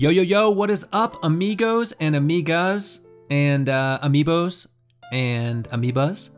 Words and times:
Yo, 0.00 0.10
yo, 0.10 0.22
yo, 0.22 0.48
what 0.48 0.70
is 0.70 0.86
up, 0.92 1.24
amigos 1.24 1.90
and 1.98 2.14
amigas 2.14 3.08
and 3.30 3.68
uh, 3.68 3.98
amiibos 4.00 4.68
and 5.10 5.68
amoebas? 5.70 6.30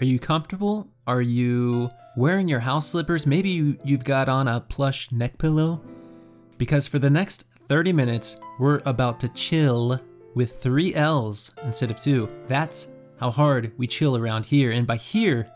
Are 0.00 0.04
you 0.04 0.18
comfortable? 0.18 0.88
Are 1.06 1.22
you 1.22 1.90
wearing 2.16 2.48
your 2.48 2.58
house 2.58 2.88
slippers? 2.88 3.24
Maybe 3.24 3.50
you, 3.50 3.78
you've 3.84 4.02
got 4.02 4.28
on 4.28 4.48
a 4.48 4.60
plush 4.60 5.12
neck 5.12 5.38
pillow? 5.38 5.80
Because 6.58 6.88
for 6.88 6.98
the 6.98 7.08
next 7.08 7.52
30 7.68 7.92
minutes, 7.92 8.40
we're 8.58 8.82
about 8.84 9.20
to 9.20 9.28
chill 9.28 10.00
with 10.34 10.60
three 10.60 10.92
L's 10.96 11.54
instead 11.62 11.92
of 11.92 12.00
two. 12.00 12.28
That's 12.48 12.90
how 13.20 13.30
hard 13.30 13.70
we 13.78 13.86
chill 13.86 14.16
around 14.16 14.46
here. 14.46 14.72
And 14.72 14.88
by 14.88 14.96
here, 14.96 15.48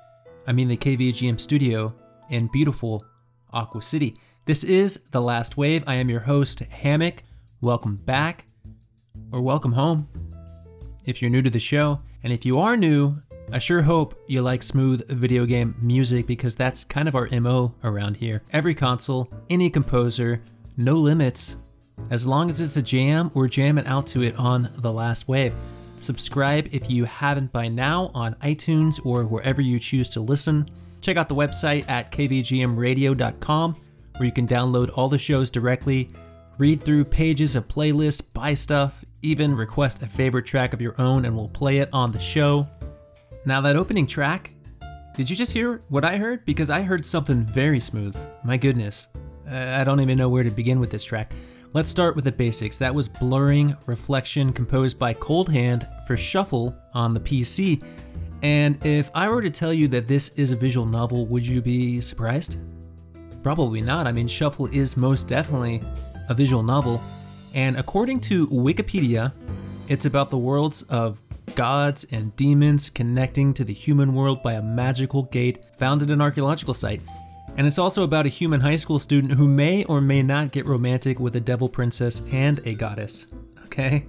I 0.46 0.52
mean 0.52 0.68
the 0.68 0.76
KVGM 0.76 1.40
studio 1.40 1.92
in 2.30 2.50
beautiful 2.52 3.04
Aqua 3.52 3.82
City. 3.82 4.14
This 4.44 4.62
is 4.62 5.08
The 5.10 5.20
Last 5.20 5.56
Wave. 5.56 5.82
I 5.88 5.96
am 5.96 6.08
your 6.08 6.20
host, 6.20 6.60
Hammock 6.60 7.24
welcome 7.62 7.94
back 7.94 8.44
or 9.30 9.40
welcome 9.40 9.74
home 9.74 10.08
if 11.06 11.22
you're 11.22 11.30
new 11.30 11.40
to 11.40 11.48
the 11.48 11.60
show. 11.60 12.00
And 12.24 12.32
if 12.32 12.44
you 12.44 12.58
are 12.58 12.76
new, 12.76 13.22
I 13.52 13.60
sure 13.60 13.82
hope 13.82 14.20
you 14.26 14.42
like 14.42 14.64
smooth 14.64 15.08
video 15.08 15.46
game 15.46 15.76
music 15.80 16.26
because 16.26 16.56
that's 16.56 16.82
kind 16.82 17.06
of 17.06 17.14
our 17.14 17.28
MO 17.40 17.76
around 17.84 18.16
here. 18.16 18.42
Every 18.52 18.74
console, 18.74 19.32
any 19.48 19.70
composer, 19.70 20.42
no 20.76 20.96
limits. 20.96 21.56
As 22.10 22.26
long 22.26 22.50
as 22.50 22.60
it's 22.60 22.76
a 22.76 22.82
jam, 22.82 23.30
we're 23.32 23.46
jamming 23.46 23.86
out 23.86 24.08
to 24.08 24.22
it 24.22 24.36
on 24.36 24.68
The 24.74 24.92
Last 24.92 25.28
Wave. 25.28 25.54
Subscribe 26.00 26.68
if 26.72 26.90
you 26.90 27.04
haven't 27.04 27.52
by 27.52 27.68
now 27.68 28.10
on 28.12 28.34
iTunes 28.36 29.04
or 29.06 29.22
wherever 29.22 29.60
you 29.60 29.78
choose 29.78 30.08
to 30.10 30.20
listen. 30.20 30.66
Check 31.00 31.16
out 31.16 31.28
the 31.28 31.36
website 31.36 31.88
at 31.88 32.10
kvgmradio.com 32.10 33.76
where 34.16 34.26
you 34.26 34.32
can 34.32 34.48
download 34.48 34.90
all 34.96 35.08
the 35.08 35.18
shows 35.18 35.48
directly 35.50 36.08
read 36.58 36.80
through 36.80 37.04
pages 37.04 37.56
of 37.56 37.68
playlists, 37.68 38.32
buy 38.32 38.54
stuff, 38.54 39.04
even 39.22 39.54
request 39.54 40.02
a 40.02 40.06
favorite 40.06 40.46
track 40.46 40.72
of 40.72 40.80
your 40.80 40.94
own 41.00 41.24
and 41.24 41.36
we'll 41.36 41.48
play 41.48 41.78
it 41.78 41.88
on 41.92 42.12
the 42.12 42.18
show. 42.18 42.68
Now, 43.44 43.60
that 43.62 43.76
opening 43.76 44.06
track, 44.06 44.54
did 45.16 45.28
you 45.28 45.36
just 45.36 45.52
hear 45.52 45.80
what 45.88 46.04
I 46.04 46.16
heard? 46.16 46.44
Because 46.44 46.70
I 46.70 46.82
heard 46.82 47.04
something 47.04 47.42
very 47.42 47.80
smooth. 47.80 48.16
My 48.44 48.56
goodness. 48.56 49.08
I 49.50 49.84
don't 49.84 50.00
even 50.00 50.16
know 50.16 50.28
where 50.28 50.44
to 50.44 50.50
begin 50.50 50.80
with 50.80 50.90
this 50.90 51.04
track. 51.04 51.32
Let's 51.74 51.88
start 51.88 52.14
with 52.16 52.24
the 52.24 52.32
basics. 52.32 52.78
That 52.78 52.94
was 52.94 53.08
Blurring 53.08 53.76
Reflection, 53.86 54.52
composed 54.52 54.98
by 54.98 55.14
Cold 55.14 55.50
Hand 55.50 55.88
for 56.06 56.16
Shuffle 56.16 56.76
on 56.94 57.14
the 57.14 57.20
PC. 57.20 57.82
And 58.42 58.84
if 58.84 59.10
I 59.14 59.28
were 59.28 59.42
to 59.42 59.50
tell 59.50 59.72
you 59.72 59.88
that 59.88 60.08
this 60.08 60.36
is 60.38 60.52
a 60.52 60.56
visual 60.56 60.86
novel, 60.86 61.26
would 61.26 61.46
you 61.46 61.62
be 61.62 62.00
surprised? 62.00 62.58
Probably 63.42 63.80
not. 63.80 64.06
I 64.06 64.12
mean, 64.12 64.28
Shuffle 64.28 64.66
is 64.66 64.96
most 64.96 65.28
definitely 65.28 65.82
a 66.28 66.34
visual 66.34 66.62
novel, 66.62 67.02
and 67.54 67.76
according 67.76 68.20
to 68.20 68.46
Wikipedia, 68.48 69.32
it's 69.88 70.06
about 70.06 70.30
the 70.30 70.38
worlds 70.38 70.82
of 70.84 71.22
gods 71.54 72.06
and 72.10 72.34
demons 72.36 72.88
connecting 72.88 73.52
to 73.54 73.64
the 73.64 73.72
human 73.72 74.14
world 74.14 74.42
by 74.42 74.54
a 74.54 74.62
magical 74.62 75.24
gate 75.24 75.64
found 75.76 76.02
at 76.02 76.10
an 76.10 76.20
archaeological 76.20 76.74
site. 76.74 77.00
And 77.56 77.66
it's 77.66 77.78
also 77.78 78.04
about 78.04 78.24
a 78.24 78.30
human 78.30 78.60
high 78.60 78.76
school 78.76 78.98
student 78.98 79.34
who 79.34 79.46
may 79.46 79.84
or 79.84 80.00
may 80.00 80.22
not 80.22 80.52
get 80.52 80.66
romantic 80.66 81.20
with 81.20 81.36
a 81.36 81.40
devil 81.40 81.68
princess 81.68 82.22
and 82.32 82.66
a 82.66 82.74
goddess. 82.74 83.26
Okay? 83.66 84.06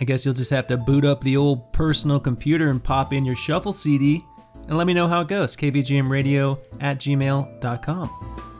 I 0.00 0.04
guess 0.04 0.24
you'll 0.24 0.34
just 0.34 0.50
have 0.50 0.66
to 0.66 0.76
boot 0.76 1.04
up 1.04 1.22
the 1.22 1.36
old 1.36 1.72
personal 1.72 2.20
computer 2.20 2.68
and 2.68 2.82
pop 2.82 3.12
in 3.12 3.24
your 3.24 3.36
shuffle 3.36 3.72
CD 3.72 4.24
and 4.68 4.76
let 4.76 4.86
me 4.86 4.94
know 4.94 5.06
how 5.06 5.20
it 5.20 5.28
goes. 5.28 5.56
KVGMradio 5.56 6.58
at 6.80 6.98
gmail.com. 6.98 8.51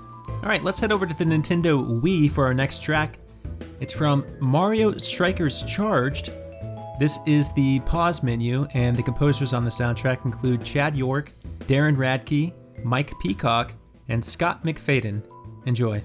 All 0.43 0.49
right, 0.49 0.65
let's 0.65 0.81
head 0.81 0.91
over 0.91 1.07
to 1.07 1.17
the 1.17 1.25
Nintendo 1.25 2.03
Wii 2.03 2.29
for 2.29 2.45
our 2.45 2.53
next 2.53 2.83
track. 2.83 3.21
It's 3.79 3.93
from 3.93 4.27
Mario 4.41 4.91
Strikers 4.99 5.63
Charged. 5.63 6.31
This 6.99 7.21
is 7.29 7.53
the 7.53 7.79
pause 7.81 8.25
menu, 8.25 8.67
and 8.75 8.97
the 8.97 9.05
composers 9.05 9.55
on 9.55 9.65
the 9.65 9.71
soundtrack 9.71 10.25
include 10.25 10.65
Chad 10.65 10.97
York, 10.97 11.33
Darren 11.61 11.97
Radtke, 11.97 12.53
Mike 12.85 13.13
Peacock, 13.21 13.75
and 14.09 14.25
Scott 14.25 14.65
McFadden. 14.65 15.25
Enjoy. 15.65 16.03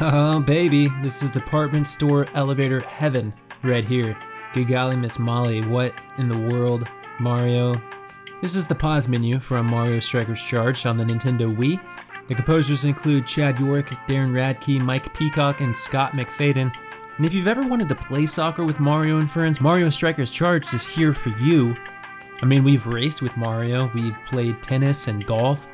Oh, 0.00 0.40
baby, 0.40 0.88
this 1.02 1.22
is 1.22 1.30
department 1.30 1.86
store 1.86 2.26
elevator 2.34 2.80
heaven 2.80 3.34
right 3.62 3.84
here. 3.84 4.16
Good 4.54 4.68
golly, 4.68 4.96
Miss 4.96 5.18
Molly, 5.18 5.60
what 5.60 5.94
in 6.16 6.28
the 6.28 6.38
world? 6.38 6.88
Mario. 7.20 7.80
This 8.40 8.56
is 8.56 8.66
the 8.66 8.74
pause 8.74 9.08
menu 9.08 9.38
from 9.38 9.66
Mario 9.66 10.00
Strikers 10.00 10.42
Charged 10.42 10.86
on 10.86 10.96
the 10.96 11.04
Nintendo 11.04 11.54
Wii. 11.54 11.80
The 12.28 12.34
composers 12.34 12.86
include 12.86 13.26
Chad 13.26 13.60
York, 13.60 13.90
Darren 14.08 14.32
Radtke, 14.32 14.80
Mike 14.80 15.12
Peacock, 15.14 15.60
and 15.60 15.76
Scott 15.76 16.12
McFadden. 16.12 16.72
And 17.16 17.26
if 17.26 17.34
you've 17.34 17.46
ever 17.46 17.68
wanted 17.68 17.88
to 17.90 17.94
play 17.94 18.26
soccer 18.26 18.64
with 18.64 18.80
Mario 18.80 19.18
and 19.18 19.30
friends, 19.30 19.60
Mario 19.60 19.90
Strikers 19.90 20.30
Charged 20.30 20.72
is 20.74 20.88
here 20.88 21.12
for 21.12 21.28
you. 21.40 21.76
I 22.42 22.46
mean, 22.46 22.64
we've 22.64 22.86
raced 22.86 23.22
with 23.22 23.36
Mario, 23.36 23.90
we've 23.94 24.18
played 24.24 24.62
tennis 24.62 25.08
and 25.08 25.24
golf, 25.26 25.68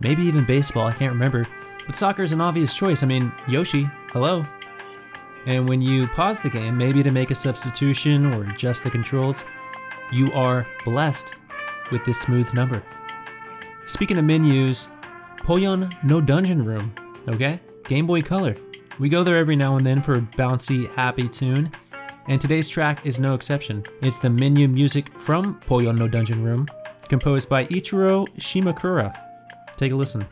maybe 0.00 0.22
even 0.22 0.44
baseball, 0.44 0.86
I 0.86 0.92
can't 0.92 1.12
remember. 1.12 1.46
But 1.90 1.96
soccer 1.96 2.22
is 2.22 2.30
an 2.30 2.40
obvious 2.40 2.76
choice. 2.76 3.02
I 3.02 3.08
mean, 3.08 3.32
Yoshi, 3.48 3.90
hello. 4.12 4.46
And 5.44 5.68
when 5.68 5.82
you 5.82 6.06
pause 6.06 6.40
the 6.40 6.48
game, 6.48 6.78
maybe 6.78 7.02
to 7.02 7.10
make 7.10 7.32
a 7.32 7.34
substitution 7.34 8.26
or 8.26 8.44
adjust 8.44 8.84
the 8.84 8.90
controls, 8.90 9.44
you 10.12 10.30
are 10.30 10.68
blessed 10.84 11.34
with 11.90 12.04
this 12.04 12.20
smooth 12.20 12.54
number. 12.54 12.84
Speaking 13.86 14.18
of 14.18 14.24
menus, 14.24 14.86
Poyon 15.38 15.92
no 16.04 16.20
Dungeon 16.20 16.64
Room, 16.64 16.94
okay? 17.26 17.58
Game 17.88 18.06
Boy 18.06 18.22
Color. 18.22 18.56
We 19.00 19.08
go 19.08 19.24
there 19.24 19.36
every 19.36 19.56
now 19.56 19.76
and 19.76 19.84
then 19.84 20.00
for 20.00 20.14
a 20.14 20.20
bouncy, 20.20 20.88
happy 20.90 21.28
tune, 21.28 21.72
and 22.28 22.40
today's 22.40 22.68
track 22.68 23.04
is 23.04 23.18
no 23.18 23.34
exception. 23.34 23.84
It's 24.00 24.20
the 24.20 24.30
menu 24.30 24.68
music 24.68 25.12
from 25.18 25.60
Poyon 25.62 25.98
no 25.98 26.06
Dungeon 26.06 26.44
Room, 26.44 26.68
composed 27.08 27.48
by 27.48 27.64
Ichiro 27.64 28.28
Shimakura. 28.38 29.12
Take 29.76 29.90
a 29.90 29.96
listen. 29.96 30.28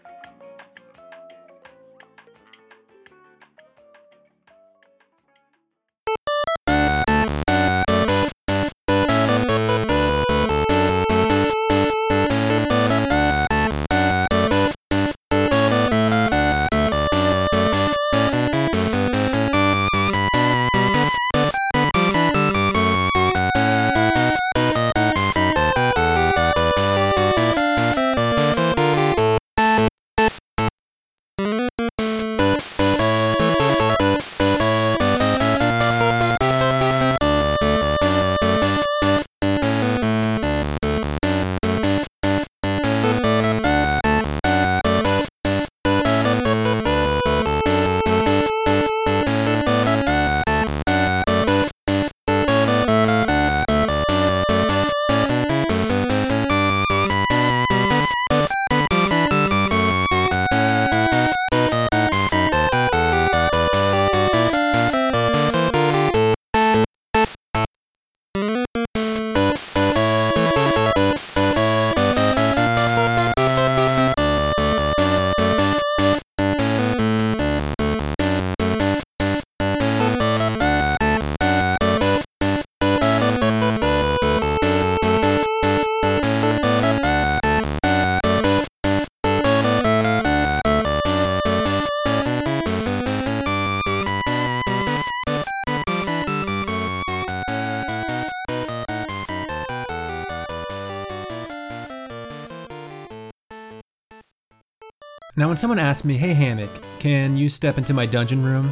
Now, 105.49 105.53
when 105.53 105.57
someone 105.57 105.79
asks 105.79 106.05
me, 106.05 106.19
hey 106.19 106.35
Hammock, 106.35 106.69
can 106.99 107.35
you 107.35 107.49
step 107.49 107.79
into 107.79 107.95
my 107.95 108.05
dungeon 108.05 108.45
room? 108.45 108.71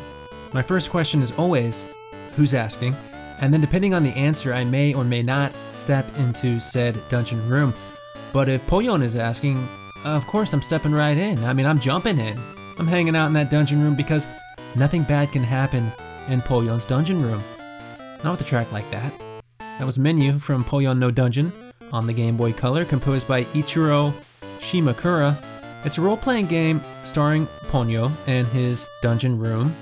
My 0.53 0.61
first 0.61 0.91
question 0.91 1.23
is 1.23 1.33
always, 1.39 1.91
who's 2.35 2.53
asking? 2.53 2.95
And 3.41 3.51
then, 3.51 3.63
depending 3.63 3.95
on 3.95 4.03
the 4.03 4.11
answer, 4.11 4.53
I 4.53 4.63
may 4.63 4.93
or 4.93 5.03
may 5.03 5.23
not 5.23 5.57
step 5.73 6.07
into 6.19 6.61
said 6.61 7.01
dungeon 7.09 7.49
room. 7.49 7.73
But 8.31 8.51
if 8.51 8.67
Poyon 8.67 9.03
is 9.03 9.17
asking, 9.17 9.67
of 10.05 10.27
course 10.27 10.53
I'm 10.53 10.61
stepping 10.61 10.93
right 10.93 11.17
in. 11.17 11.43
I 11.45 11.55
mean, 11.55 11.65
I'm 11.65 11.79
jumping 11.79 12.19
in. 12.19 12.39
I'm 12.79 12.87
hanging 12.87 13.17
out 13.17 13.29
in 13.29 13.33
that 13.33 13.51
dungeon 13.51 13.83
room 13.83 13.95
because 13.95 14.29
nothing 14.75 15.03
bad 15.03 15.33
can 15.33 15.45
happen 15.45 15.91
in 16.29 16.43
Poyon's 16.43 16.85
dungeon 16.85 17.23
room. 17.23 17.43
Not 18.23 18.33
with 18.33 18.43
a 18.43 18.45
track 18.45 18.71
like 18.71 18.91
that. 18.91 19.15
That 19.79 19.87
was 19.87 19.99
Menu 19.99 20.39
from 20.39 20.63
Poyon 20.63 20.99
no 20.99 21.11
Dungeon 21.11 21.55
on 21.91 22.07
the 22.07 22.13
Game 22.13 22.37
Boy 22.37 22.53
Color, 22.53 22.85
composed 22.85 23.27
by 23.27 23.45
Ichiro 23.45 24.13
Shimakura 24.59 25.43
it's 25.87 25.99
a 25.99 26.01
role 26.01 26.17
playing 26.17 26.47
game 26.47 26.83
starring 27.05 27.47
Ponyo 27.69 28.11
and 28.27 28.47
his 28.49 28.89
dungeon 29.01 29.39
room. 29.39 29.75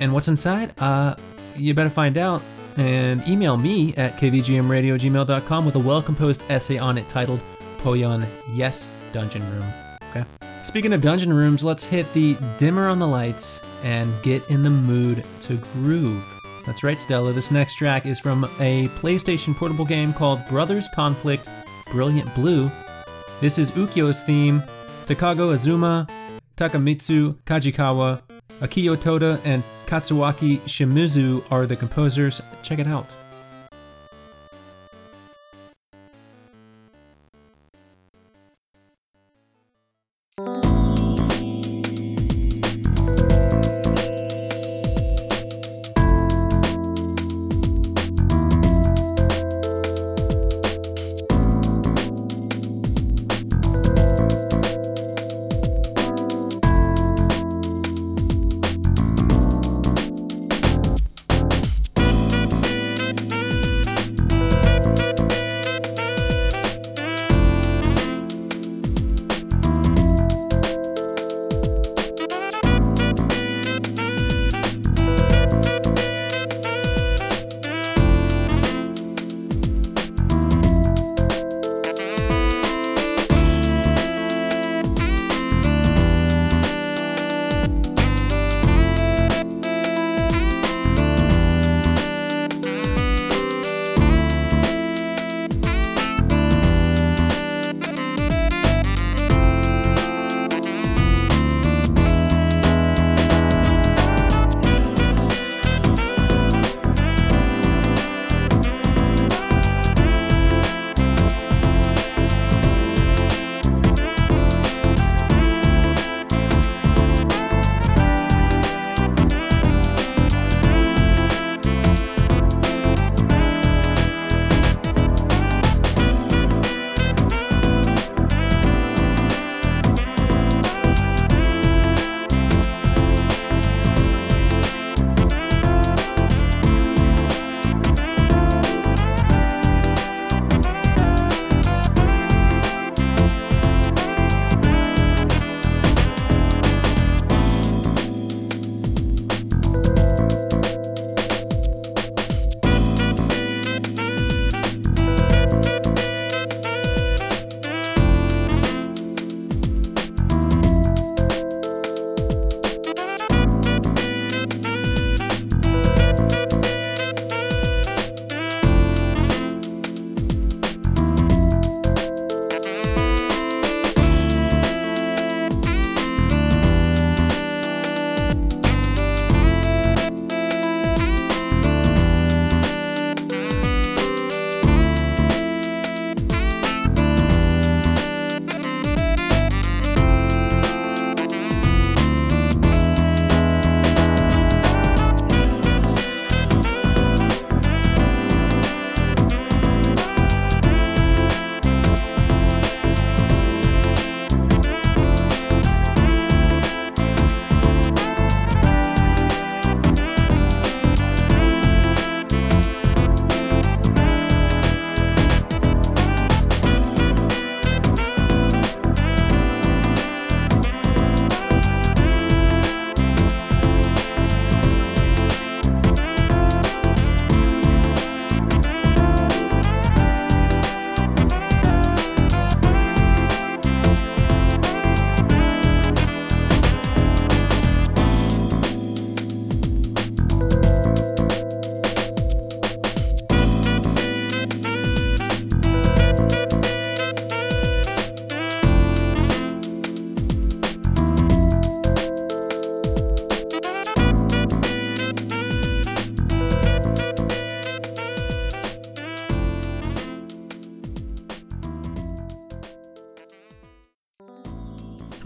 And 0.00 0.12
what's 0.12 0.26
inside? 0.26 0.72
Uh, 0.78 1.14
you 1.54 1.74
better 1.74 1.90
find 1.90 2.18
out 2.18 2.42
and 2.76 3.26
email 3.28 3.56
me 3.56 3.94
at 3.96 4.16
kvgmradio.gmail.com 4.16 5.64
with 5.64 5.76
a 5.76 5.78
well 5.78 6.02
composed 6.02 6.44
essay 6.50 6.76
on 6.76 6.98
it 6.98 7.08
titled 7.08 7.40
Poyon 7.78 8.26
Yes 8.52 8.90
Dungeon 9.12 9.48
Room. 9.52 9.64
Okay. 10.10 10.24
Speaking 10.62 10.92
of 10.92 11.00
dungeon 11.00 11.32
rooms, 11.32 11.64
let's 11.64 11.84
hit 11.84 12.12
the 12.12 12.36
dimmer 12.56 12.88
on 12.88 12.98
the 12.98 13.06
lights 13.06 13.62
and 13.84 14.12
get 14.22 14.48
in 14.50 14.64
the 14.64 14.70
mood 14.70 15.24
to 15.40 15.56
groove. 15.56 16.24
That's 16.66 16.82
right, 16.82 17.00
Stella. 17.00 17.32
This 17.32 17.52
next 17.52 17.76
track 17.76 18.06
is 18.06 18.18
from 18.18 18.44
a 18.58 18.88
PlayStation 18.88 19.54
portable 19.54 19.84
game 19.84 20.12
called 20.12 20.46
Brothers 20.48 20.88
Conflict 20.94 21.48
Brilliant 21.92 22.34
Blue. 22.34 22.70
This 23.40 23.58
is 23.58 23.70
Ukyo's 23.70 24.24
theme 24.24 24.62
Takago 25.08 25.54
Azuma, 25.54 26.06
Takamitsu 26.54 27.32
Kajikawa, 27.46 28.20
Akiyo 28.60 29.00
Toda, 29.00 29.40
and 29.42 29.64
Katsuaki 29.86 30.58
Shimizu 30.66 31.42
are 31.50 31.64
the 31.64 31.76
composers. 31.76 32.42
Check 32.62 32.78
it 32.78 32.86
out. 32.86 33.06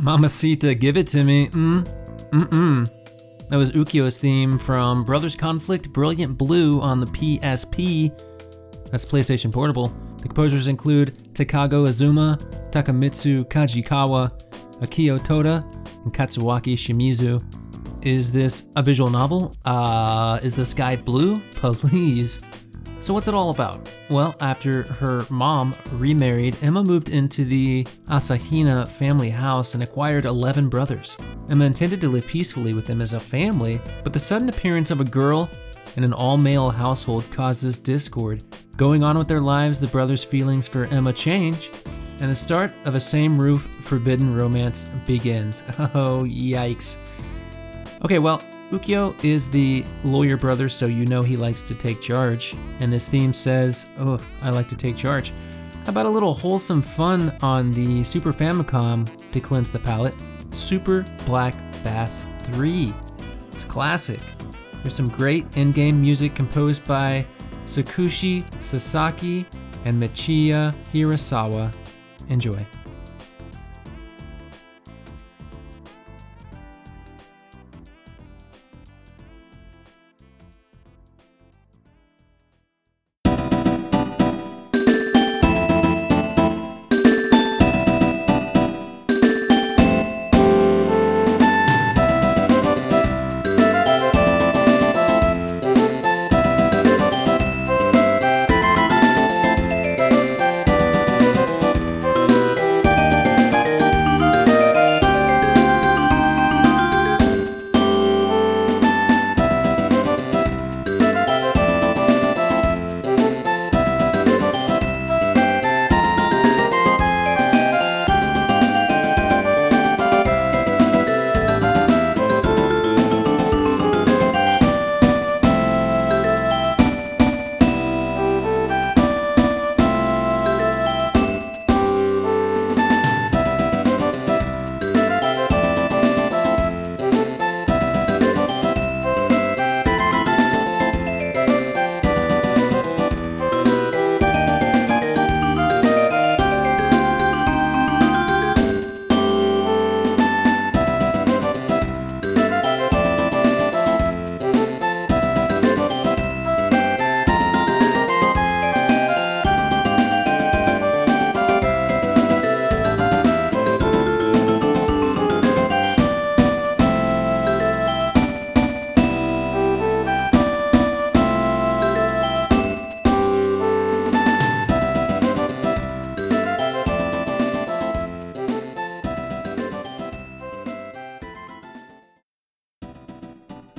Mamacita, 0.02 0.74
give 0.74 0.96
it 0.96 1.06
to 1.08 1.22
me. 1.22 1.46
Mm, 1.46 1.86
mm-mm. 2.30 3.48
That 3.48 3.56
was 3.56 3.70
Ukyo's 3.70 4.18
theme 4.18 4.58
from 4.58 5.04
Brothers 5.04 5.36
Conflict 5.36 5.92
Brilliant 5.92 6.36
Blue 6.36 6.80
on 6.80 6.98
the 6.98 7.06
PSP. 7.06 8.10
That's 8.90 9.04
PlayStation 9.04 9.52
Portable. 9.52 9.94
The 10.16 10.24
composers 10.24 10.66
include 10.66 11.14
Takago 11.34 11.86
Azuma, 11.86 12.36
Takamitsu 12.72 13.44
Kajikawa, 13.44 14.32
Akio 14.80 15.22
Toda, 15.22 15.62
and 16.02 16.12
Katsuaki 16.12 16.74
Shimizu. 16.74 17.44
Is 18.04 18.32
this 18.32 18.70
a 18.74 18.82
visual 18.82 19.08
novel? 19.08 19.54
Uh, 19.64 20.40
is 20.42 20.56
the 20.56 20.66
sky 20.66 20.96
blue? 20.96 21.38
Please. 21.54 22.42
So, 23.02 23.12
what's 23.12 23.26
it 23.26 23.34
all 23.34 23.50
about? 23.50 23.92
Well, 24.08 24.36
after 24.38 24.84
her 24.84 25.26
mom 25.28 25.74
remarried, 25.90 26.56
Emma 26.62 26.84
moved 26.84 27.08
into 27.08 27.44
the 27.44 27.82
Asahina 28.08 28.86
family 28.86 29.30
house 29.30 29.74
and 29.74 29.82
acquired 29.82 30.24
11 30.24 30.68
brothers. 30.68 31.18
Emma 31.50 31.64
intended 31.64 32.00
to 32.02 32.08
live 32.08 32.28
peacefully 32.28 32.74
with 32.74 32.86
them 32.86 33.00
as 33.00 33.12
a 33.12 33.18
family, 33.18 33.80
but 34.04 34.12
the 34.12 34.20
sudden 34.20 34.48
appearance 34.48 34.92
of 34.92 35.00
a 35.00 35.04
girl 35.04 35.50
in 35.96 36.04
an 36.04 36.12
all 36.12 36.36
male 36.36 36.70
household 36.70 37.28
causes 37.32 37.80
discord. 37.80 38.40
Going 38.76 39.02
on 39.02 39.18
with 39.18 39.26
their 39.26 39.40
lives, 39.40 39.80
the 39.80 39.88
brothers' 39.88 40.22
feelings 40.22 40.68
for 40.68 40.84
Emma 40.84 41.12
change, 41.12 41.72
and 42.20 42.30
the 42.30 42.36
start 42.36 42.70
of 42.84 42.94
a 42.94 43.00
same 43.00 43.36
roof 43.36 43.66
forbidden 43.80 44.32
romance 44.36 44.84
begins. 45.08 45.64
Oh, 45.92 46.24
yikes. 46.24 46.98
Okay, 48.04 48.20
well, 48.20 48.40
Ukyo 48.72 49.14
is 49.22 49.50
the 49.50 49.84
lawyer 50.02 50.38
brother, 50.38 50.66
so 50.66 50.86
you 50.86 51.04
know 51.04 51.22
he 51.22 51.36
likes 51.36 51.68
to 51.68 51.74
take 51.74 52.00
charge. 52.00 52.56
And 52.80 52.90
this 52.90 53.10
theme 53.10 53.34
says, 53.34 53.88
Oh, 53.98 54.18
I 54.40 54.48
like 54.48 54.66
to 54.68 54.76
take 54.76 54.96
charge. 54.96 55.34
How 55.84 55.90
about 55.90 56.06
a 56.06 56.08
little 56.08 56.32
wholesome 56.32 56.80
fun 56.80 57.36
on 57.42 57.72
the 57.72 58.02
Super 58.02 58.32
Famicom 58.32 59.10
to 59.30 59.40
cleanse 59.40 59.70
the 59.70 59.78
palate? 59.78 60.14
Super 60.52 61.04
Black 61.26 61.54
Bass 61.84 62.24
3. 62.44 62.94
It's 63.52 63.64
classic. 63.64 64.20
There's 64.80 64.94
some 64.94 65.10
great 65.10 65.44
in 65.58 65.72
game 65.72 66.00
music 66.00 66.34
composed 66.34 66.88
by 66.88 67.26
Tsukushi 67.66 68.42
Sasaki 68.62 69.44
and 69.84 70.02
Michiya 70.02 70.74
Hirasawa. 70.94 71.70
Enjoy. 72.30 72.66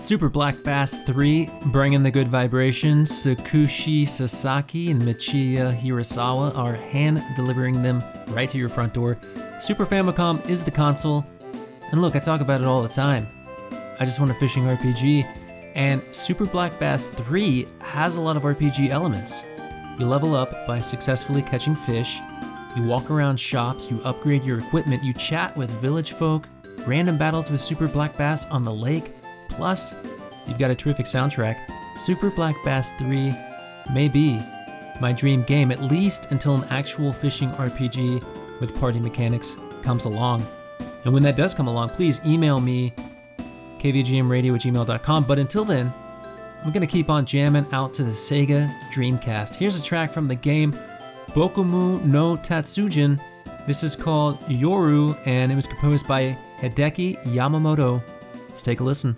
Super 0.04 0.28
Black 0.28 0.62
Bass 0.64 1.00
3, 1.00 1.50
bringing 1.68 2.04
the 2.04 2.12
good 2.12 2.28
vibrations. 2.28 3.10
Tsukushi 3.10 4.06
Sasaki 4.06 4.92
and 4.92 5.02
Michiya 5.02 5.74
Hirasawa 5.74 6.58
are 6.58 6.74
hand 6.74 7.24
delivering 7.38 7.82
them 7.82 8.04
right 8.32 8.50
to 8.50 8.58
your 8.58 8.68
front 8.68 8.94
door. 8.94 9.18
Super 9.62 9.86
Famicom 9.86 10.46
is 10.50 10.62
the 10.62 10.72
console. 10.72 11.26
And 11.94 12.02
look, 12.02 12.18
I 12.18 12.20
talk 12.20 12.42
about 12.42 12.60
it 12.60 12.68
all 12.68 12.82
the 12.82 12.90
time. 12.90 13.28
I 13.98 14.04
just 14.04 14.20
want 14.20 14.30
a 14.30 14.34
fishing 14.34 14.64
RPG. 14.64 15.24
And 15.74 16.02
Super 16.14 16.48
Black 16.48 16.78
Bass 16.80 17.08
3 17.08 17.66
has 17.80 18.18
a 18.18 18.22
lot 18.22 18.36
of 18.36 18.44
RPG 18.44 18.90
elements. 18.90 19.46
You 19.98 20.06
level 20.06 20.36
up 20.36 20.68
by 20.68 20.82
successfully 20.82 21.44
catching 21.44 21.78
fish, 21.78 22.20
you 22.76 22.84
walk 22.84 23.10
around 23.10 23.40
shops, 23.40 23.90
you 23.90 24.02
upgrade 24.04 24.44
your 24.44 24.60
equipment, 24.60 25.02
you 25.02 25.14
chat 25.14 25.56
with 25.56 25.72
village 25.80 26.12
folk, 26.12 26.50
random 26.86 27.18
battles 27.18 27.50
with 27.50 27.62
Super 27.62 27.88
Black 27.88 28.18
Bass 28.18 28.50
on 28.50 28.64
the 28.64 28.74
lake, 28.74 29.14
Plus, 29.54 29.96
you've 30.48 30.60
got 30.60 30.72
a 30.72 30.76
terrific 30.76 31.06
soundtrack. 31.06 31.58
Super 31.96 32.30
Black 32.30 32.56
Bass 32.66 32.92
3 32.94 33.34
may 33.94 34.10
be 34.10 34.40
my 35.00 35.12
dream 35.12 35.44
game, 35.44 35.72
at 35.72 35.82
least 35.82 36.32
until 36.32 36.56
an 36.56 36.64
actual 36.70 37.14
fishing 37.14 37.50
RPG 37.52 38.24
with 38.60 38.80
party 38.80 39.00
mechanics 39.00 39.58
comes 39.82 40.06
along. 40.06 40.46
And 41.04 41.14
when 41.14 41.24
that 41.24 41.36
does 41.36 41.54
come 41.54 41.68
along, 41.68 41.90
please 41.90 42.26
email 42.26 42.60
me, 42.60 42.94
kvgmradio 43.80 44.56
at 44.56 44.62
gmail.com. 44.62 45.24
But 45.26 45.40
until 45.40 45.66
then, 45.66 45.94
I'm 46.64 46.72
gonna 46.72 46.88
keep 46.88 47.10
on 47.10 47.26
jamming 47.26 47.68
out 47.74 47.94
to 47.96 48.04
the 48.04 48.12
Sega 48.12 48.72
Dreamcast. 48.92 49.56
Here's 49.56 49.80
a 49.80 49.84
track 49.84 50.14
from 50.14 50.28
the 50.28 50.36
game 50.36 50.72
Bokumu 51.30 52.04
no 52.04 52.38
Tatsujin. 52.38 53.20
This 53.68 53.84
is 53.84 53.96
called 53.96 54.40
Yoru, 54.46 55.18
and 55.26 55.52
it 55.52 55.56
was 55.56 55.68
composed 55.68 56.08
by 56.08 56.38
Hideki 56.60 57.24
Yamamoto. 57.26 58.02
Let's 58.48 58.62
take 58.62 58.80
a 58.80 58.84
listen. 58.84 59.18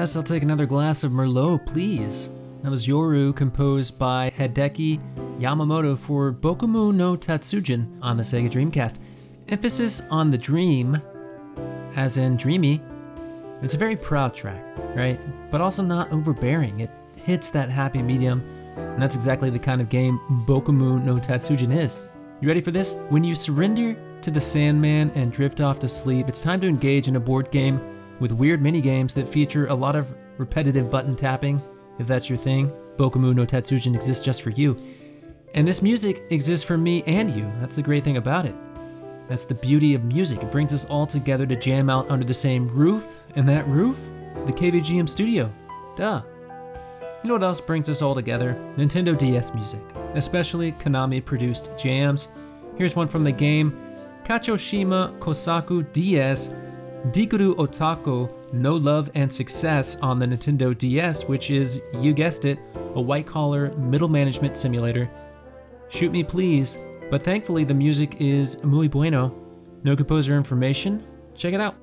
Yes, 0.00 0.16
I'll 0.16 0.22
take 0.22 0.42
another 0.42 0.64
glass 0.64 1.04
of 1.04 1.12
Merlot, 1.12 1.66
please. 1.66 2.30
That 2.62 2.70
was 2.70 2.86
Yoru, 2.86 3.36
composed 3.36 3.98
by 3.98 4.30
Hideki 4.30 4.98
Yamamoto 5.38 5.98
for 5.98 6.32
Bokumu 6.32 6.94
no 6.94 7.18
Tatsujin 7.18 7.98
on 8.00 8.16
the 8.16 8.22
Sega 8.22 8.50
Dreamcast. 8.50 8.98
Emphasis 9.48 10.06
on 10.10 10.30
the 10.30 10.38
dream, 10.38 11.02
as 11.96 12.16
in 12.16 12.38
dreamy. 12.38 12.80
It's 13.60 13.74
a 13.74 13.76
very 13.76 13.94
proud 13.94 14.32
track, 14.32 14.64
right? 14.96 15.20
But 15.50 15.60
also 15.60 15.82
not 15.82 16.10
overbearing. 16.12 16.80
It 16.80 16.90
hits 17.16 17.50
that 17.50 17.68
happy 17.68 18.00
medium, 18.00 18.40
and 18.78 19.02
that's 19.02 19.14
exactly 19.14 19.50
the 19.50 19.58
kind 19.58 19.82
of 19.82 19.90
game 19.90 20.18
Bokumu 20.46 21.04
no 21.04 21.16
Tatsujin 21.16 21.76
is. 21.76 22.08
You 22.40 22.48
ready 22.48 22.62
for 22.62 22.70
this? 22.70 22.94
When 23.10 23.22
you 23.22 23.34
surrender 23.34 23.94
to 24.22 24.30
the 24.30 24.40
Sandman 24.40 25.10
and 25.10 25.30
drift 25.30 25.60
off 25.60 25.78
to 25.80 25.88
sleep, 25.88 26.26
it's 26.26 26.40
time 26.40 26.62
to 26.62 26.68
engage 26.68 27.06
in 27.06 27.16
a 27.16 27.20
board 27.20 27.50
game 27.50 27.78
with 28.20 28.32
weird 28.32 28.62
mini 28.62 28.80
games 28.80 29.14
that 29.14 29.26
feature 29.26 29.66
a 29.66 29.74
lot 29.74 29.96
of 29.96 30.14
repetitive 30.38 30.90
button 30.90 31.16
tapping. 31.16 31.60
If 31.98 32.06
that's 32.06 32.28
your 32.28 32.38
thing, 32.38 32.72
Bokumu 32.96 33.34
no 33.34 33.44
Tatsujin 33.44 33.94
exists 33.94 34.24
just 34.24 34.42
for 34.42 34.50
you. 34.50 34.76
And 35.54 35.66
this 35.66 35.82
music 35.82 36.22
exists 36.30 36.64
for 36.64 36.78
me 36.78 37.02
and 37.06 37.30
you. 37.30 37.50
That's 37.60 37.76
the 37.76 37.82
great 37.82 38.04
thing 38.04 38.18
about 38.18 38.44
it. 38.44 38.54
That's 39.28 39.44
the 39.44 39.54
beauty 39.54 39.94
of 39.94 40.04
music. 40.04 40.42
It 40.42 40.50
brings 40.52 40.72
us 40.72 40.84
all 40.84 41.06
together 41.06 41.46
to 41.46 41.56
jam 41.56 41.88
out 41.88 42.10
under 42.10 42.24
the 42.24 42.34
same 42.34 42.68
roof, 42.68 43.24
and 43.36 43.48
that 43.48 43.66
roof, 43.66 43.98
the 44.46 44.52
KVGM 44.52 45.08
studio. 45.08 45.52
Duh. 45.96 46.22
You 47.22 47.28
know 47.28 47.34
what 47.34 47.42
else 47.42 47.60
brings 47.60 47.90
us 47.90 48.02
all 48.02 48.14
together? 48.14 48.54
Nintendo 48.76 49.16
DS 49.16 49.54
music, 49.54 49.82
especially 50.14 50.72
Konami 50.72 51.24
produced 51.24 51.78
jams. 51.78 52.28
Here's 52.76 52.96
one 52.96 53.08
from 53.08 53.22
the 53.22 53.32
game 53.32 53.78
Kachoshima 54.24 55.18
Kosaku 55.18 55.92
DS 55.92 56.48
Dikuru 57.08 57.54
Otako 57.54 58.30
No 58.52 58.76
Love 58.76 59.10
and 59.14 59.32
Success 59.32 59.96
on 60.00 60.18
the 60.18 60.26
Nintendo 60.26 60.76
DS, 60.76 61.26
which 61.28 61.50
is, 61.50 61.82
you 61.94 62.12
guessed 62.12 62.44
it, 62.44 62.58
a 62.94 63.00
white 63.00 63.26
collar 63.26 63.72
middle 63.78 64.08
management 64.08 64.54
simulator. 64.54 65.10
Shoot 65.88 66.12
me 66.12 66.22
please, 66.22 66.78
but 67.10 67.22
thankfully 67.22 67.64
the 67.64 67.72
music 67.72 68.16
is 68.20 68.62
muy 68.64 68.86
bueno. 68.86 69.34
No 69.82 69.96
composer 69.96 70.36
information? 70.36 71.02
Check 71.34 71.54
it 71.54 71.60
out. 71.60 71.74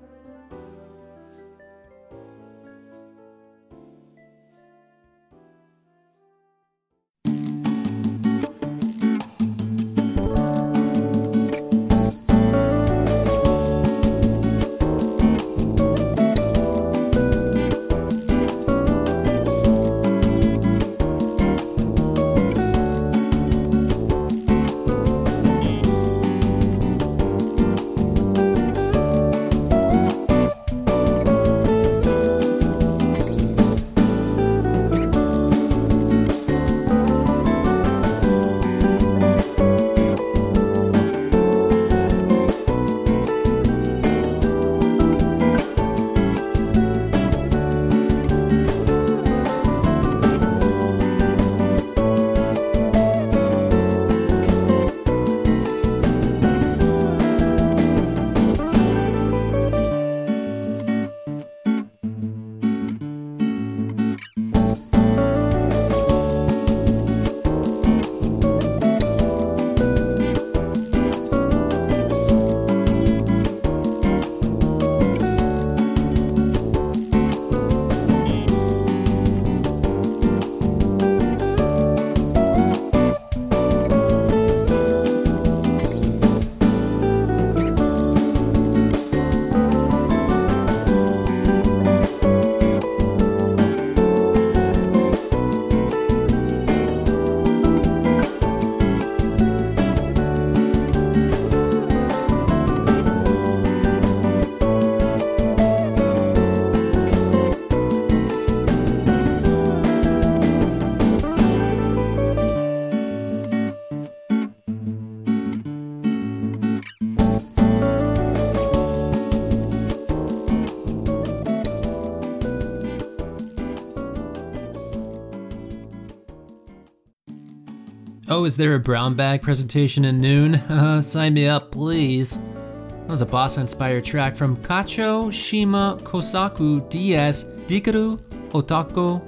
Oh, 128.29 128.43
is 128.43 128.57
there 128.57 128.75
a 128.75 128.79
brown 128.79 129.13
bag 129.13 129.41
presentation 129.41 130.03
in 130.03 130.19
noon? 130.19 130.55
Uh, 130.69 131.01
sign 131.01 131.33
me 131.33 131.47
up, 131.47 131.71
please. 131.71 132.35
That 132.35 133.07
was 133.07 133.21
a 133.21 133.25
bossa 133.25 133.59
inspired 133.59 134.03
track 134.03 134.35
from 134.35 134.57
Kacho 134.57 135.31
Shima 135.31 135.97
Kosaku 136.03 136.87
DS 136.89 137.45
Dikaru 137.67 138.19
Otako 138.49 139.25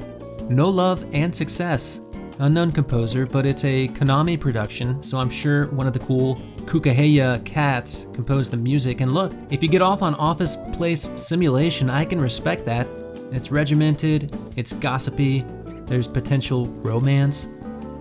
No 0.49 0.69
Love 0.69 1.05
and 1.13 1.33
Success. 1.33 2.01
Unknown 2.39 2.73
composer, 2.73 3.25
but 3.25 3.45
it's 3.45 3.63
a 3.63 3.87
Konami 3.87 4.37
production, 4.37 5.01
so 5.01 5.17
I'm 5.17 5.29
sure 5.29 5.67
one 5.67 5.87
of 5.87 5.93
the 5.93 5.99
cool 5.99 6.35
Kukeiha 6.65 7.45
cats 7.45 8.07
composed 8.13 8.51
the 8.51 8.57
music. 8.57 8.99
And 8.99 9.13
look, 9.13 9.31
if 9.49 9.63
you 9.63 9.69
get 9.69 9.81
off 9.81 10.01
on 10.01 10.13
Office 10.15 10.57
Place 10.73 11.03
Simulation, 11.03 11.89
I 11.89 12.03
can 12.03 12.19
respect 12.19 12.65
that. 12.65 12.85
It's 13.31 13.49
regimented, 13.49 14.37
it's 14.57 14.73
gossipy, 14.73 15.45
there's 15.85 16.07
potential 16.07 16.67
romance 16.67 17.47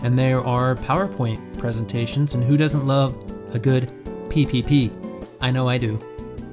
and 0.03 0.19
there 0.19 0.41
are 0.41 0.77
PowerPoint 0.77 1.59
presentations, 1.59 2.35
and 2.35 2.45
who 2.45 2.57
doesn't 2.57 2.87
love 2.87 3.17
a 3.55 3.59
good 3.59 3.93
PPP? 4.29 4.93
I 5.41 5.51
know 5.51 5.69
I 5.69 5.79
do. 5.79 5.99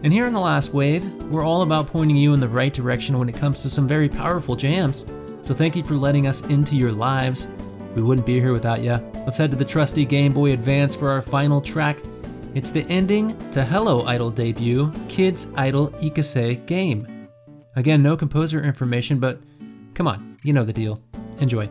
And 0.03 0.13
here 0.13 0.27
in 0.27 0.33
the 0.33 0.39
last 0.39 0.73
wave, 0.73 1.05
we're 1.25 1.43
all 1.43 1.63
about 1.63 1.87
pointing 1.87 2.15
you 2.15 2.33
in 2.33 2.39
the 2.39 2.49
right 2.49 2.73
direction 2.73 3.17
when 3.17 3.29
it 3.29 3.35
comes 3.35 3.61
to 3.63 3.69
some 3.69 3.87
very 3.87 4.07
powerful 4.07 4.55
jams. 4.55 5.11
So 5.41 5.53
thank 5.53 5.75
you 5.75 5.83
for 5.83 5.95
letting 5.95 6.27
us 6.27 6.45
into 6.45 6.75
your 6.75 6.91
lives. 6.91 7.47
We 7.95 8.01
wouldn't 8.01 8.27
be 8.27 8.39
here 8.39 8.53
without 8.53 8.81
you. 8.81 8.93
Let's 9.25 9.37
head 9.37 9.51
to 9.51 9.57
the 9.57 9.65
trusty 9.65 10.05
Game 10.05 10.31
Boy 10.31 10.51
Advance 10.51 10.93
for 10.93 11.09
our 11.09 11.21
final 11.21 11.61
track. 11.61 11.99
It's 12.53 12.71
the 12.71 12.85
ending 12.87 13.37
to 13.51 13.63
Hello 13.63 14.05
Idol 14.05 14.31
debut, 14.31 14.91
Kids 15.09 15.53
Idol 15.55 15.89
Ikusei 15.89 16.65
game. 16.65 17.29
Again, 17.75 18.01
no 18.01 18.15
composer 18.15 18.63
information, 18.63 19.19
but 19.19 19.39
come 19.93 20.07
on, 20.07 20.37
you 20.43 20.53
know 20.53 20.63
the 20.63 20.73
deal. 20.73 21.01
Enjoy. 21.39 21.67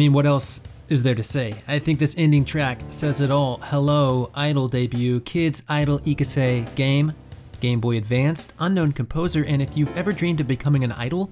Mean, 0.00 0.14
what 0.14 0.24
else 0.24 0.62
is 0.88 1.02
there 1.02 1.14
to 1.14 1.22
say? 1.22 1.56
I 1.68 1.78
think 1.78 1.98
this 1.98 2.16
ending 2.16 2.46
track 2.46 2.80
says 2.88 3.20
it 3.20 3.30
all. 3.30 3.58
Hello, 3.64 4.30
Idol 4.34 4.66
debut, 4.66 5.20
Kids 5.20 5.62
Idol 5.68 5.98
Ikusei 5.98 6.74
game, 6.74 7.12
Game 7.60 7.80
Boy 7.80 7.98
Advanced, 7.98 8.54
unknown 8.58 8.92
composer, 8.92 9.44
and 9.44 9.60
if 9.60 9.76
you've 9.76 9.94
ever 9.94 10.14
dreamed 10.14 10.40
of 10.40 10.48
becoming 10.48 10.84
an 10.84 10.92
idol, 10.92 11.30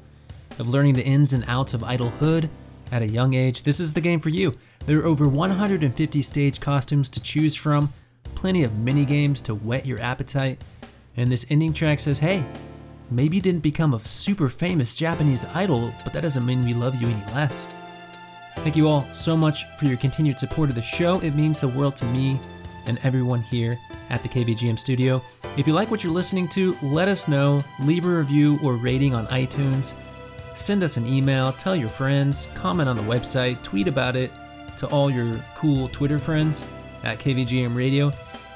of 0.59 0.69
learning 0.69 0.97
the 0.97 1.07
ins 1.07 1.33
and 1.33 1.47
outs 1.49 1.73
of 1.73 1.81
idolhood 1.81 2.51
at 2.93 3.01
a 3.01 3.07
young 3.07 3.33
age, 3.33 3.63
this 3.63 3.81
is 3.81 3.95
the 3.95 4.03
game 4.03 4.21
for 4.21 4.29
you. 4.29 4.55
There 4.85 4.99
are 4.99 5.07
over 5.07 5.27
150 5.27 6.21
stage 6.21 6.61
costumes 6.61 7.09
to 7.09 7.23
choose 7.23 7.55
from, 7.55 7.95
plenty 8.35 8.65
of 8.65 8.77
mini 8.77 9.07
games 9.07 9.41
to 9.43 9.55
whet 9.55 9.87
your 9.87 9.99
appetite, 9.99 10.63
and 11.17 11.33
this 11.33 11.51
ending 11.51 11.73
track 11.73 12.01
says, 12.01 12.19
hey, 12.19 12.45
maybe 13.11 13.37
you 13.37 13.43
didn't 13.43 13.63
become 13.63 13.95
a 13.95 13.99
super 13.99 14.51
famous 14.51 14.95
Japanese 14.95 15.47
idol, 15.55 15.91
but 16.05 16.13
that 16.13 16.23
doesn't 16.23 16.45
mean 16.45 16.67
we 16.67 16.75
love 16.75 17.01
you 17.01 17.09
any 17.09 17.33
less. 17.33 17.75
Thank 18.57 18.77
you 18.77 18.89
all 18.89 19.07
so 19.13 19.37
much 19.37 19.65
for 19.79 19.87
your 19.87 19.97
continued 19.97 20.39
support 20.39 20.69
of 20.69 20.75
the 20.75 20.83
show. 20.83 21.21
It 21.21 21.35
means 21.35 21.61
the 21.61 21.69
world 21.69 21.97
to 21.97 22.05
me 22.07 22.41
and 22.87 22.99
everyone 23.05 23.41
here 23.43 23.79
at 24.11 24.23
the 24.23 24.29
KVGM 24.29 24.79
studio. 24.79 25.23
If 25.57 25.67
you 25.67 25.73
like 25.73 25.91
what 25.91 26.03
you're 26.03 26.13
listening 26.13 26.49
to, 26.49 26.77
let 26.83 27.09
us 27.09 27.29
know. 27.29 27.63
Leave 27.81 28.05
a 28.05 28.09
review 28.09 28.59
or 28.63 28.75
rating 28.75 29.15
on 29.15 29.27
iTunes. 29.29 29.95
Send 30.55 30.83
us 30.83 30.97
an 30.97 31.07
email, 31.07 31.53
tell 31.53 31.77
your 31.77 31.89
friends, 31.89 32.49
comment 32.55 32.89
on 32.89 32.97
the 32.97 33.03
website, 33.03 33.63
tweet 33.63 33.87
about 33.87 34.17
it 34.17 34.33
to 34.77 34.87
all 34.89 35.11
your 35.11 35.39
cool 35.55 35.89
Twitter 35.89 36.19
friends 36.19 36.67
at 37.05 37.19
KVGM 37.19 37.77
Radio. 37.77 38.13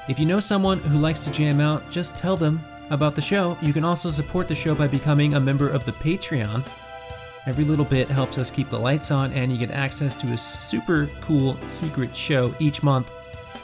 If 0.09 0.19
you 0.19 0.25
know 0.25 0.39
someone 0.39 0.79
who 0.79 0.99
likes 0.99 1.23
to 1.25 1.31
jam 1.31 1.61
out, 1.61 1.89
just 1.89 2.17
tell 2.17 2.35
them 2.35 2.59
about 2.89 3.15
the 3.15 3.21
show. 3.21 3.57
You 3.61 3.71
can 3.71 3.85
also 3.85 4.09
support 4.09 4.47
the 4.47 4.55
show 4.55 4.75
by 4.75 4.87
becoming 4.87 5.35
a 5.35 5.39
member 5.39 5.69
of 5.69 5.85
the 5.85 5.93
Patreon. 5.93 6.65
Every 7.45 7.65
little 7.65 7.83
bit 7.83 8.09
helps 8.09 8.37
us 8.37 8.49
keep 8.49 8.69
the 8.69 8.79
lights 8.79 9.11
on, 9.11 9.33
and 9.33 9.51
you 9.51 9.57
get 9.57 9.71
access 9.71 10.15
to 10.17 10.27
a 10.27 10.37
super 10.37 11.09
cool 11.19 11.57
secret 11.67 12.15
show 12.15 12.53
each 12.57 12.83
month 12.83 13.11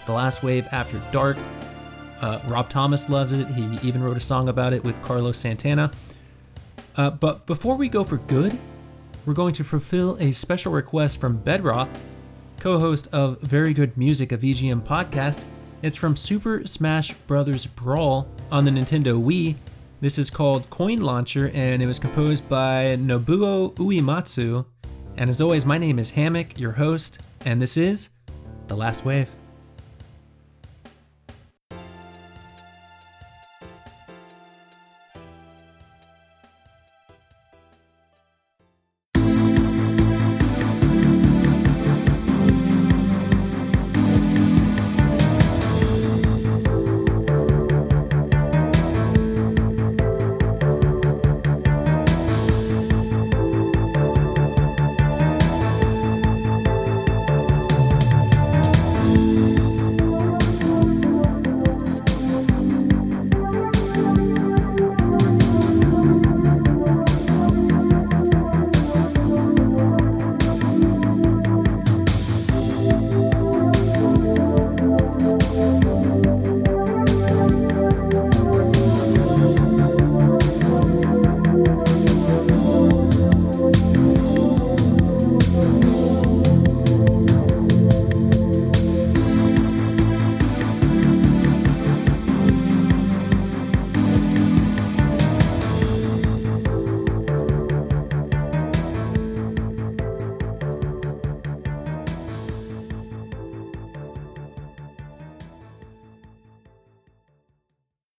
The 0.05 0.11
Last 0.11 0.43
Wave 0.43 0.67
After 0.73 1.01
Dark. 1.11 1.37
Uh, 2.19 2.39
Rob 2.47 2.67
Thomas 2.67 3.09
loves 3.09 3.31
it. 3.31 3.47
He 3.47 3.79
even 3.87 4.03
wrote 4.03 4.17
a 4.17 4.21
song 4.21 4.49
about 4.49 4.73
it 4.73 4.83
with 4.83 5.01
Carlos 5.01 5.37
Santana. 5.37 5.91
Uh, 6.97 7.09
but 7.11 7.45
before 7.45 7.77
we 7.77 7.87
go 7.87 8.03
for 8.03 8.17
good, 8.17 8.59
we're 9.25 9.33
going 9.33 9.53
to 9.53 9.63
fulfill 9.63 10.17
a 10.19 10.31
special 10.33 10.73
request 10.73 11.21
from 11.21 11.37
Bedrock, 11.37 11.89
co 12.59 12.79
host 12.79 13.07
of 13.13 13.39
Very 13.39 13.73
Good 13.73 13.95
Music, 13.97 14.33
a 14.33 14.37
VGM 14.37 14.81
podcast. 14.81 15.45
It's 15.81 15.95
from 15.95 16.17
Super 16.17 16.65
Smash 16.65 17.13
Bros. 17.13 17.65
Brawl 17.65 18.27
on 18.51 18.65
the 18.65 18.71
Nintendo 18.71 19.23
Wii. 19.23 19.55
This 20.01 20.17
is 20.17 20.29
called 20.29 20.69
Coin 20.69 21.01
Launcher 21.01 21.51
and 21.53 21.81
it 21.81 21.85
was 21.85 21.99
composed 21.99 22.47
by 22.47 22.95
Nobuo 22.97 23.75
Uematsu. 23.75 24.65
And 25.17 25.29
as 25.29 25.41
always, 25.41 25.65
my 25.65 25.77
name 25.77 25.99
is 25.99 26.11
Hammock, 26.11 26.57
your 26.57 26.71
host, 26.71 27.21
and 27.41 27.61
this 27.61 27.75
is 27.75 28.11
The 28.67 28.77
Last 28.77 29.03
Wave. 29.03 29.35